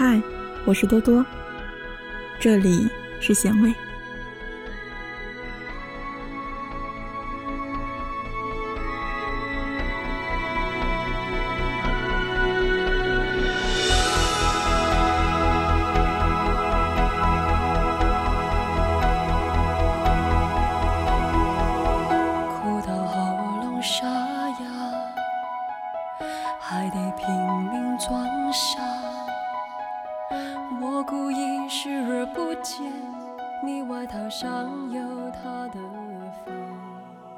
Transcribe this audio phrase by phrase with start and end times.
[0.00, 0.22] 嗨，
[0.64, 1.26] 我是多多，
[2.38, 3.74] 这里是咸味。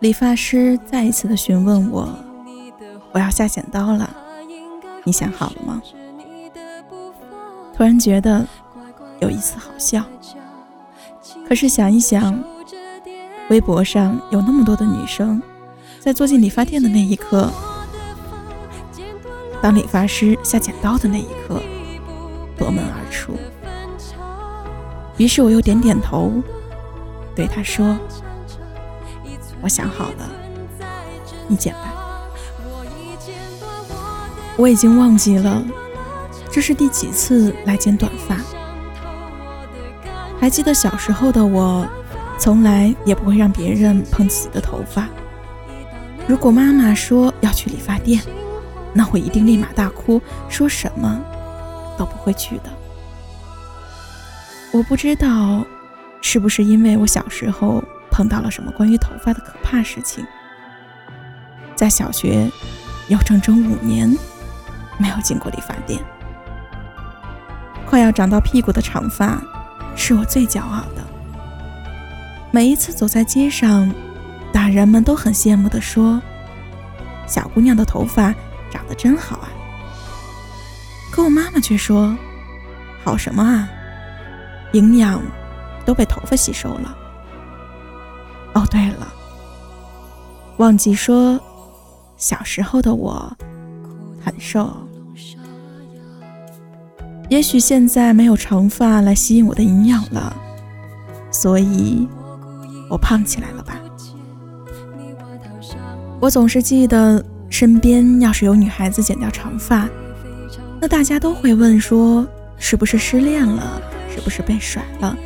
[0.00, 2.08] 理发师再一次的询问我，
[3.12, 4.10] 我要下剪刀了，
[5.04, 5.80] 你想好了吗？
[7.72, 8.44] 突然觉得
[9.20, 10.04] 有一丝好笑，
[11.48, 12.36] 可是想一想，
[13.48, 15.40] 微博上有那么多的女生，
[16.00, 17.48] 在坐进理发店的那一刻，
[19.62, 21.62] 当理发师下剪刀的那一刻，
[22.58, 23.34] 夺门而出。
[25.16, 26.32] 于是我又点点头，
[27.34, 27.98] 对他说
[29.62, 30.28] ：“我想好了，
[31.48, 31.94] 你剪吧。”
[34.56, 35.64] 我已经忘记了
[36.50, 38.36] 这是第几次来剪短发。
[40.38, 41.86] 还记得小时候的我，
[42.38, 45.08] 从来也不会让别人碰自己的头发。
[46.26, 48.22] 如果妈妈说要去理发店，
[48.92, 51.18] 那我一定立马大哭，说什么
[51.96, 52.64] 都不会去的。
[54.70, 55.64] 我不知道
[56.22, 60.24] 是不是因为我小时候碰到了什么关于头发的可怕事情，
[61.74, 62.50] 在小学
[63.08, 64.08] 有整整五年
[64.98, 66.00] 没有进过理发店。
[67.84, 69.42] 快要长到屁股的长发
[69.94, 71.02] 是我最骄傲的。
[72.50, 73.92] 每一次走在街上，
[74.52, 76.22] 大人们都很羡慕地说
[77.28, 78.34] ：“小姑娘的头发
[78.70, 79.48] 长得真好啊。”
[81.12, 82.16] 可我妈妈却说
[83.04, 83.68] ：“好什么啊？
[84.72, 85.20] 营养
[85.84, 86.96] 都被头发吸收了。”
[88.54, 89.12] 哦，对了，
[90.58, 91.40] 忘记说，
[92.16, 93.34] 小时候的我
[94.22, 94.70] 很瘦。
[97.30, 100.36] 也许现在没有长发来吸引我的营养了，
[101.30, 102.06] 所以
[102.90, 103.80] 我胖起来了吧？
[106.20, 109.88] 我总是记得，身边要是有女孩子剪掉长发，
[110.78, 112.26] 那大家都会问说，
[112.58, 113.80] 是不是失恋了？
[114.14, 115.16] 是不是被甩了？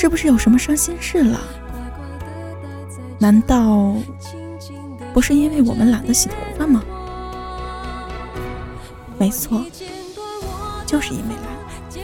[0.00, 1.38] 是不是有什么伤心事了？
[3.18, 3.94] 难道
[5.12, 6.82] 不是因为我们懒得洗头发吗？
[9.18, 9.62] 没错。
[10.86, 12.00] 就是因为懒。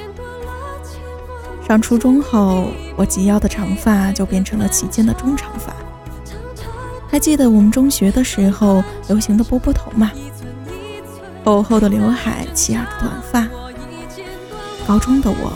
[1.67, 5.75] 上初中后，我及腰的长发就变成了齐肩的中长发。
[7.09, 10.13] 还记得我们中学的时候流行的波波头吗？
[11.47, 13.49] 厚厚的刘海，齐耳的短发。
[14.87, 15.51] 高中的我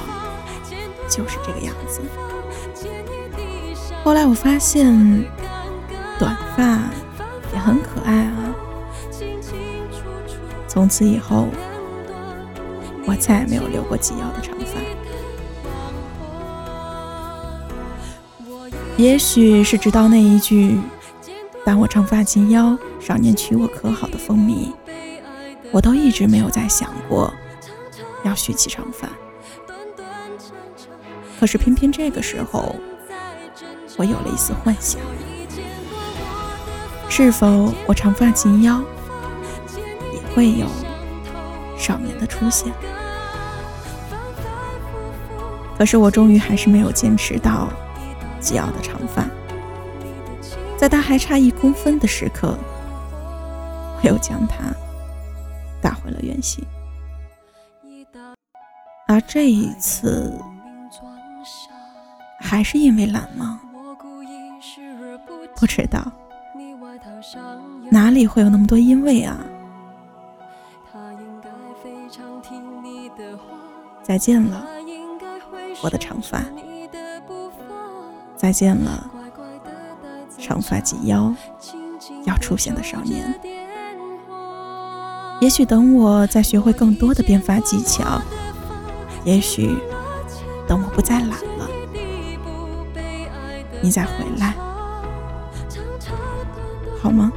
[1.07, 2.01] 就是这个样子。
[4.05, 5.25] 后来我发现，
[6.19, 6.79] 短发
[7.53, 8.55] 也很可爱啊。
[10.67, 11.49] 从此以后。
[13.07, 14.79] 我再也没有留过及腰的长发。
[18.97, 20.79] 也许是直到那一句
[21.65, 24.73] “当我长发及腰，少年娶我可好”的风靡，
[25.73, 27.33] 我都一直没有再想过
[28.23, 29.09] 要蓄起长发。
[31.41, 32.77] 可是偏偏这个时候，
[34.01, 34.99] 我有了一丝幻想：
[37.11, 38.81] 是否我长发及腰，
[40.15, 40.67] 也会有
[41.77, 42.73] 少年的出现？
[45.77, 47.69] 可是我终于还是没有坚持到
[48.41, 49.27] 吉奥的长发，
[50.79, 52.57] 在他还差一公分的时刻，
[54.03, 54.75] 我又将它
[55.83, 56.65] 打回了原形。
[59.07, 60.33] 而这一次，
[62.41, 63.61] 还是因为懒吗？
[65.61, 66.03] 不知道，
[67.91, 69.37] 哪里会有那么多因为啊？
[74.03, 74.67] 再见了。
[75.83, 76.43] 我的长发，
[78.35, 79.11] 再见了，
[80.39, 81.35] 长发及腰
[82.25, 83.39] 要出现的少年。
[85.43, 88.19] 也许等我再学会更多的编发技巧，
[89.25, 89.77] 也许
[90.67, 91.69] 等我不再懒了，
[93.83, 94.55] 你再回来，
[97.03, 97.33] 好吗？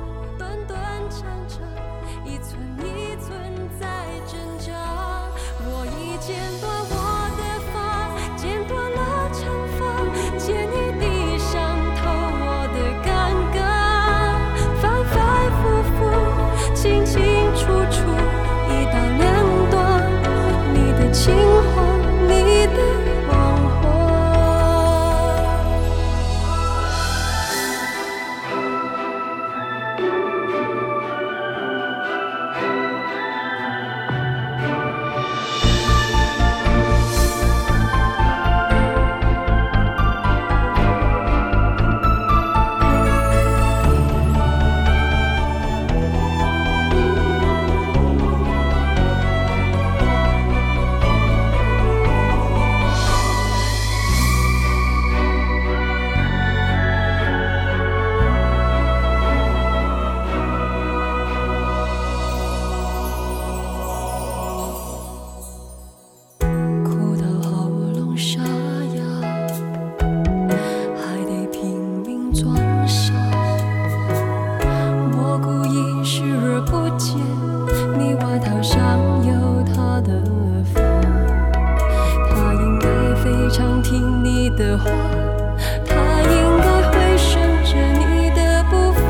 [84.84, 85.92] 他
[86.22, 87.32] 应该会顺
[87.64, 88.40] 着你的
[88.70, 89.02] 步伐，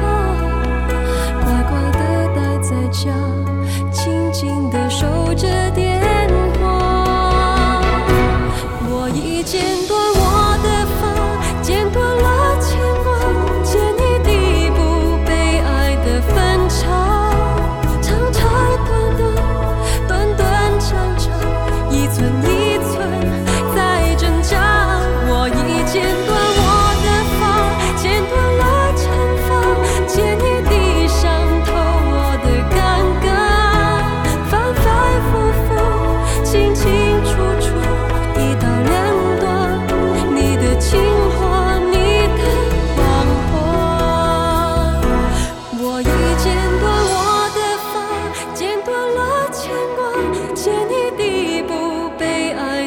[1.44, 2.00] 乖乖的
[2.36, 3.02] 待在家，
[3.92, 6.00] 静静的守着电
[6.60, 7.82] 话。
[8.86, 10.22] 我已剪短我
[10.64, 10.68] 的
[11.00, 11.02] 发，
[11.62, 12.26] 剪断了
[12.62, 12.70] 牵
[13.04, 13.06] 挂，
[13.64, 14.78] 剪一地不
[15.26, 16.34] 被爱的分
[16.70, 16.82] 岔，
[18.02, 18.42] 长长
[18.86, 19.22] 短短，
[20.08, 20.42] 短短
[20.80, 21.26] 长长，
[21.92, 22.53] 一寸。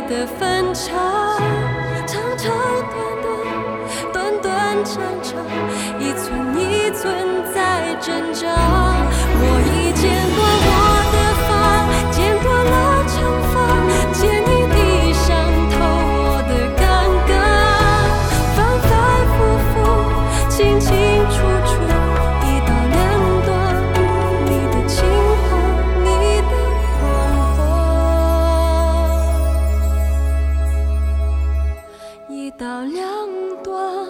[0.09, 0.93] 的分岔，
[2.07, 2.55] 长长
[2.93, 5.45] 短短，短短长长，
[5.99, 8.47] 一寸一寸在挣扎。
[8.49, 10.71] 我已见过。
[10.71, 10.76] 我。
[32.59, 33.29] 到，两
[33.63, 34.07] 端，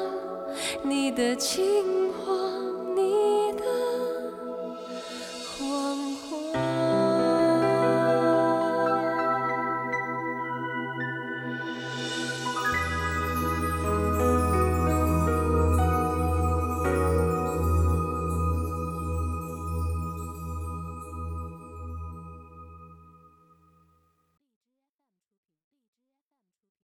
[0.82, 2.25] 你的情话。